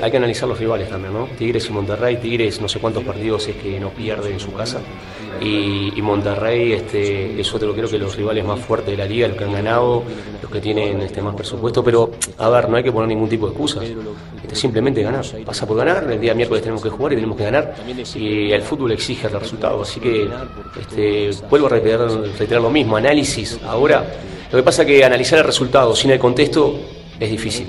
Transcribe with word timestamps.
Hay 0.00 0.10
que 0.10 0.16
analizar 0.16 0.48
los 0.48 0.58
rivales 0.58 0.88
también, 0.88 1.12
¿no? 1.12 1.26
Tigres 1.38 1.68
y 1.68 1.72
Monterrey, 1.72 2.16
Tigres 2.16 2.60
no 2.60 2.68
sé 2.68 2.78
cuántos 2.78 3.04
partidos 3.04 3.48
es 3.48 3.56
que 3.56 3.78
no 3.80 3.90
pierde 3.90 4.30
en 4.30 4.40
su 4.40 4.52
casa. 4.52 4.80
Y, 5.40 5.92
y 5.96 6.02
Monterrey 6.02 6.72
este, 6.72 7.40
es 7.40 7.52
otro, 7.52 7.74
creo 7.74 7.88
que 7.88 7.98
los 7.98 8.14
rivales 8.16 8.44
más 8.44 8.60
fuertes 8.60 8.90
de 8.92 8.96
la 8.96 9.06
liga, 9.06 9.26
los 9.26 9.36
que 9.36 9.44
han 9.44 9.52
ganado, 9.52 10.04
los 10.40 10.50
que 10.50 10.60
tienen 10.60 11.00
este, 11.00 11.20
más 11.20 11.34
presupuesto. 11.34 11.82
Pero, 11.82 12.12
a 12.38 12.48
ver, 12.48 12.68
no 12.68 12.76
hay 12.76 12.82
que 12.82 12.92
poner 12.92 13.08
ningún 13.08 13.28
tipo 13.28 13.46
de 13.46 13.52
excusas. 13.52 13.84
Este, 14.42 14.54
simplemente 14.54 15.02
ganar. 15.02 15.24
Pasa 15.44 15.66
por 15.66 15.76
ganar, 15.76 16.08
el 16.10 16.20
día 16.20 16.34
miércoles 16.34 16.62
tenemos 16.62 16.82
que 16.82 16.90
jugar 16.90 17.12
y 17.12 17.16
tenemos 17.16 17.36
que 17.36 17.44
ganar. 17.44 17.74
Y 18.14 18.52
el 18.52 18.62
fútbol 18.62 18.92
exige 18.92 19.26
el 19.26 19.40
resultado. 19.40 19.82
Así 19.82 19.98
que 19.98 20.28
este, 20.80 21.30
vuelvo 21.48 21.66
a 21.66 21.70
reiterar, 21.70 22.08
reiterar 22.38 22.62
lo 22.62 22.70
mismo, 22.70 22.96
análisis. 22.96 23.58
Ahora, 23.66 24.04
lo 24.50 24.58
que 24.58 24.62
pasa 24.62 24.82
es 24.82 24.88
que 24.88 25.04
analizar 25.04 25.38
el 25.38 25.44
resultado 25.44 25.96
sin 25.96 26.10
el 26.12 26.18
contexto 26.18 26.78
es 27.18 27.30
difícil. 27.30 27.66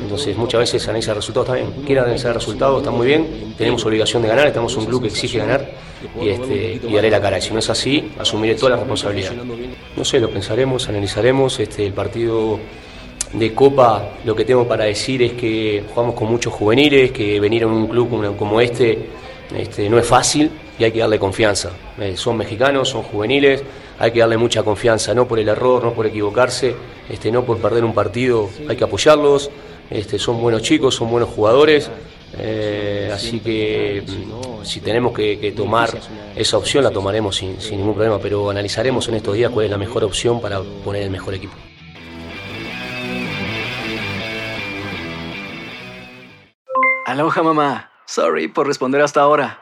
Entonces 0.00 0.36
muchas 0.36 0.60
veces 0.60 0.88
analiza 0.88 1.12
el 1.12 1.16
resultado, 1.16 1.44
está 1.44 1.54
bien. 1.54 1.84
Quiere 1.84 2.00
analizar 2.00 2.28
el 2.30 2.34
resultado, 2.34 2.78
está 2.78 2.90
muy 2.90 3.06
bien. 3.06 3.54
Tenemos 3.56 3.84
obligación 3.84 4.22
de 4.22 4.28
ganar, 4.28 4.46
estamos 4.46 4.76
un 4.76 4.86
club 4.86 5.02
que 5.02 5.08
exige 5.08 5.38
ganar 5.38 5.70
y, 6.20 6.28
este, 6.28 6.80
y 6.86 6.92
daré 6.92 7.10
la 7.10 7.20
cara. 7.20 7.38
Y 7.38 7.42
si 7.42 7.52
no 7.52 7.58
es 7.58 7.70
así, 7.70 8.12
asumiré 8.18 8.54
toda 8.54 8.70
la 8.70 8.76
responsabilidad. 8.76 9.32
No 9.96 10.04
sé, 10.04 10.20
lo 10.20 10.30
pensaremos, 10.30 10.88
analizaremos. 10.88 11.58
Este, 11.60 11.86
el 11.86 11.92
partido 11.92 12.58
de 13.32 13.54
Copa, 13.54 14.10
lo 14.24 14.36
que 14.36 14.44
tengo 14.44 14.66
para 14.68 14.84
decir 14.84 15.22
es 15.22 15.32
que 15.32 15.84
jugamos 15.88 16.14
con 16.14 16.28
muchos 16.28 16.52
juveniles, 16.52 17.12
que 17.12 17.40
venir 17.40 17.64
a 17.64 17.66
un 17.66 17.86
club 17.86 18.10
como, 18.10 18.36
como 18.36 18.60
este, 18.60 19.06
este 19.56 19.88
no 19.88 19.98
es 19.98 20.06
fácil 20.06 20.50
y 20.78 20.84
hay 20.84 20.92
que 20.92 21.00
darle 21.00 21.18
confianza. 21.18 21.70
Eh, 21.98 22.16
son 22.16 22.36
mexicanos, 22.36 22.88
son 22.88 23.02
juveniles, 23.02 23.62
hay 23.98 24.10
que 24.10 24.20
darle 24.20 24.36
mucha 24.36 24.62
confianza, 24.62 25.14
no 25.14 25.26
por 25.28 25.38
el 25.38 25.48
error, 25.48 25.84
no 25.84 25.92
por 25.92 26.06
equivocarse, 26.06 26.74
este, 27.08 27.30
no 27.30 27.44
por 27.44 27.58
perder 27.58 27.84
un 27.84 27.94
partido, 27.94 28.48
hay 28.68 28.76
que 28.76 28.84
apoyarlos, 28.84 29.50
este, 29.90 30.18
son 30.18 30.40
buenos 30.40 30.62
chicos, 30.62 30.94
son 30.94 31.10
buenos 31.10 31.28
jugadores, 31.30 31.90
eh, 32.38 33.10
así 33.12 33.40
que 33.40 34.02
mm, 34.06 34.64
si 34.64 34.80
tenemos 34.80 35.12
que, 35.12 35.52
tomar 35.54 35.90
esa 36.34 36.56
opción 36.56 36.82
la 36.82 36.90
tomaremos 36.90 37.36
sin, 37.36 37.60
sin 37.60 37.78
ningún 37.78 37.94
problema, 37.94 38.18
pero 38.18 38.48
analizaremos 38.48 39.06
en 39.08 39.14
estos 39.16 39.34
días 39.34 39.50
cuál 39.50 39.66
es 39.66 39.70
la 39.70 39.78
mejor 39.78 40.02
opción 40.04 40.40
para 40.40 40.60
poner 40.60 41.02
el 41.02 41.10
mejor 41.10 41.34
equipo. 41.34 41.54
Aloha 47.04 47.42
mamá. 47.42 47.90
Sorry 48.06 48.48
por 48.48 48.66
responder 48.66 49.02
hasta 49.02 49.20
ahora. 49.20 49.61